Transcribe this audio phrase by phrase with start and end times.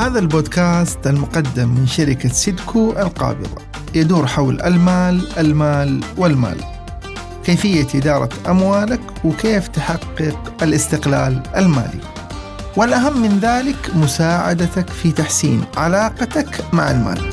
[0.00, 3.62] هذا البودكاست المقدم من شركة سيدكو القابضة.
[3.94, 6.56] يدور حول المال المال والمال.
[7.44, 12.00] كيفية إدارة أموالك وكيف تحقق الاستقلال المالي.
[12.76, 17.32] والأهم من ذلك مساعدتك في تحسين علاقتك مع المال.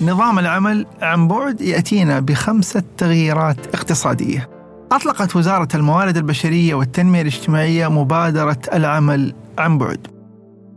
[0.00, 4.59] نظام العمل عن بعد يأتينا بخمسة تغييرات اقتصادية.
[4.92, 10.06] أطلقت وزارة الموارد البشرية والتنمية الاجتماعية مبادرة العمل عن بعد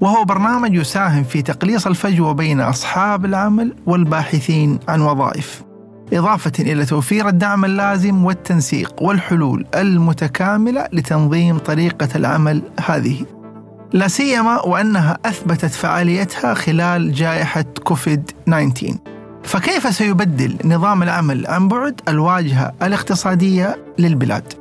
[0.02, 5.63] وهو برنامج يساهم في تقليص الفجوة بين أصحاب العمل والباحثين عن وظائف
[6.13, 13.25] إضافة إلى توفير الدعم اللازم والتنسيق والحلول المتكاملة لتنظيم طريقة العمل هذه.
[13.94, 19.12] لا سيما وأنها أثبتت فعاليتها خلال جائحة كوفيد 19
[19.43, 24.53] فكيف سيبدل نظام العمل عن بعد الواجهة الاقتصادية للبلاد؟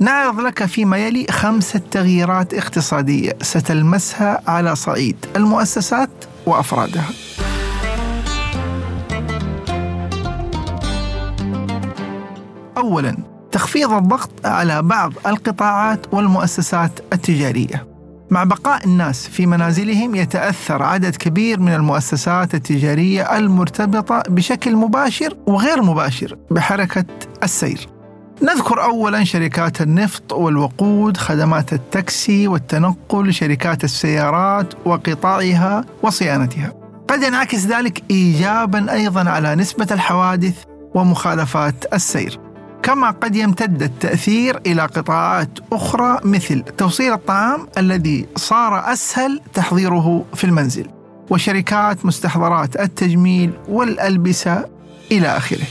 [0.00, 6.10] نعرض لك فيما يلي خمسة تغييرات اقتصادية ستلمسها على صعيد المؤسسات
[6.46, 7.08] وأفرادها.
[12.76, 17.87] أولاً تخفيض الضغط على بعض القطاعات والمؤسسات التجارية
[18.30, 25.82] مع بقاء الناس في منازلهم يتأثر عدد كبير من المؤسسات التجارية المرتبطة بشكل مباشر وغير
[25.82, 27.04] مباشر بحركة
[27.42, 27.88] السير.
[28.42, 36.72] نذكر اولا شركات النفط والوقود، خدمات التاكسي والتنقل، شركات السيارات وقطاعها وصيانتها.
[37.08, 40.54] قد ينعكس ذلك ايجابا أيضا على نسبة الحوادث
[40.94, 42.40] ومخالفات السير.
[42.88, 50.44] كما قد يمتد التأثير إلى قطاعات أخرى مثل توصيل الطعام الذي صار أسهل تحضيره في
[50.44, 50.86] المنزل
[51.30, 54.64] وشركات مستحضرات التجميل والألبسة
[55.12, 55.64] إلى آخره.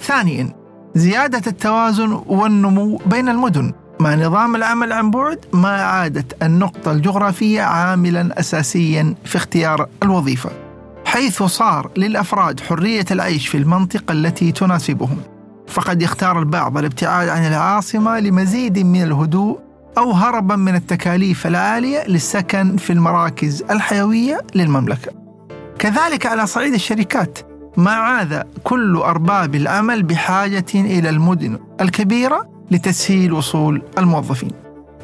[0.00, 0.52] ثانيا
[0.94, 8.40] زيادة التوازن والنمو بين المدن مع نظام العمل عن بعد ما عادت النقطة الجغرافية عاملا
[8.40, 10.71] أساسيا في اختيار الوظيفة
[11.12, 15.16] حيث صار للأفراد حرية العيش في المنطقة التي تناسبهم
[15.68, 19.58] فقد يختار البعض الابتعاد عن العاصمة لمزيد من الهدوء
[19.98, 25.12] أو هربا من التكاليف العالية للسكن في المراكز الحيوية للمملكة.
[25.78, 27.38] كذلك على صعيد الشركات
[27.76, 34.52] ما عاد كل أرباب العمل بحاجة إلى المدن الكبيرة لتسهيل وصول الموظفين.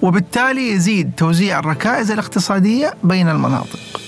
[0.02, 4.07] وبالتالي يزيد توزيع الركائز الاقتصادية بين المناطق.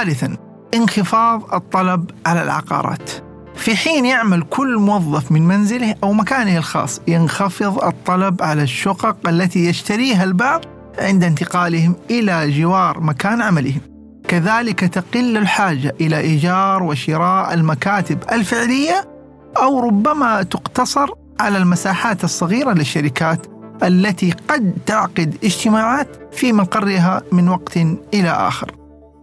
[0.00, 0.36] ثالثا
[0.74, 3.10] انخفاض الطلب على العقارات
[3.54, 9.66] في حين يعمل كل موظف من منزله أو مكانه الخاص ينخفض الطلب على الشقق التي
[9.66, 10.64] يشتريها البعض
[10.98, 13.80] عند انتقالهم إلى جوار مكان عملهم.
[14.28, 19.08] كذلك تقل الحاجة إلى إيجار وشراء المكاتب الفعلية
[19.56, 23.46] أو ربما تقتصر على المساحات الصغيرة للشركات
[23.82, 27.76] التي قد تعقد اجتماعات في مقرها من وقت
[28.14, 28.79] إلى آخر.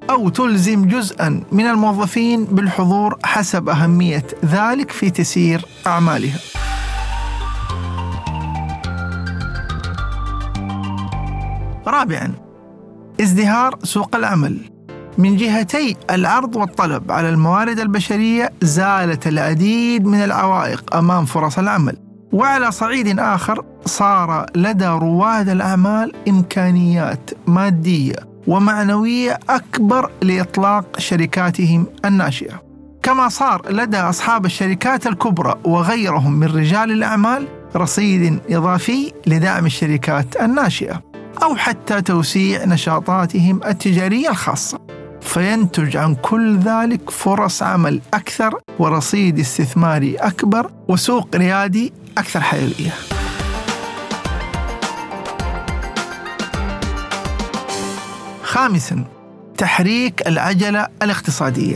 [0.09, 6.39] أو تلزم جزءا من الموظفين بالحضور حسب أهمية ذلك في تسيير أعمالها.
[11.87, 12.31] رابعا
[13.21, 14.57] ازدهار سوق العمل.
[15.17, 21.97] من جهتي العرض والطلب على الموارد البشرية زالت العديد من العوائق أمام فرص العمل.
[22.31, 28.26] وعلى صعيد آخر صار لدى رواد الأعمال إمكانيات مادية.
[28.47, 32.61] ومعنوية أكبر لإطلاق شركاتهم الناشئة.
[33.03, 41.01] كما صار لدى أصحاب الشركات الكبرى وغيرهم من رجال الأعمال رصيد إضافي لدعم الشركات الناشئة
[41.43, 44.79] أو حتى توسيع نشاطاتهم التجارية الخاصة.
[45.21, 53.16] فينتج عن كل ذلك فرص عمل أكثر ورصيد استثماري أكبر وسوق ريادي أكثر حيوية.
[58.57, 59.03] خامسا
[59.57, 61.75] تحريك العجله الاقتصادية.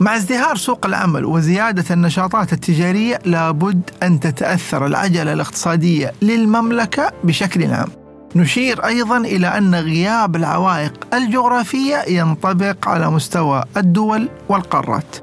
[0.00, 7.88] مع ازدهار سوق العمل وزيادة النشاطات التجارية لابد أن تتأثر العجله الاقتصادية للمملكة بشكل عام.
[8.36, 15.16] نشير أيضا إلى أن غياب العوائق الجغرافية ينطبق على مستوى الدول والقارات.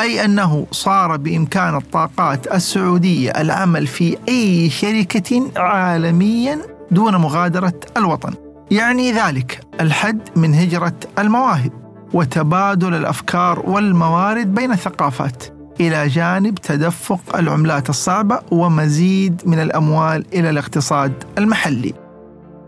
[0.00, 6.58] أي أنه صار بإمكان الطاقات السعودية العمل في أي شركة عالميا
[6.90, 8.45] دون مغادرة الوطن.
[8.70, 11.72] يعني ذلك الحد من هجرة المواهب
[12.12, 15.44] وتبادل الأفكار والموارد بين الثقافات
[15.80, 21.94] إلى جانب تدفق العملات الصعبة ومزيد من الأموال إلى الاقتصاد المحلي.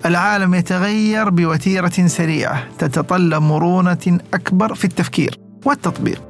[0.06, 6.22] العالم يتغير بوتيرة سريعة تتطلب مرونة أكبر في التفكير والتطبيق.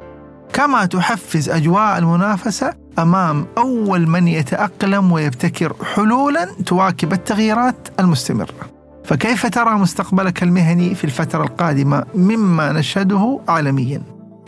[0.52, 8.77] كما تحفز أجواء المنافسة أمام أول من يتأقلم ويبتكر حلولا تواكب التغييرات المستمرة.
[9.08, 14.02] فكيف ترى مستقبلك المهني في الفترة القادمة مما نشهده عالميا؟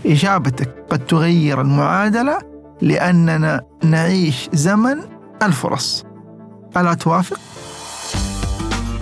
[0.07, 2.39] إجابتك قد تغير المعادلة
[2.83, 4.97] لأننا نعيش زمن
[5.43, 6.05] الفرص
[6.77, 7.41] ألا توافق؟